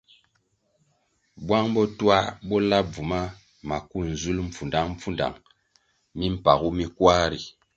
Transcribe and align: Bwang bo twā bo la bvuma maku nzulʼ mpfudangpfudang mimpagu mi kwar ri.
Bwang 1.45 1.69
bo 1.73 1.83
twā 1.97 2.17
bo 2.47 2.55
la 2.69 2.79
bvuma 2.91 3.19
maku 3.67 3.97
nzulʼ 4.11 4.39
mpfudangpfudang 4.47 5.35
mimpagu 6.19 6.69
mi 6.77 6.85
kwar 6.95 7.25
ri. 7.31 7.41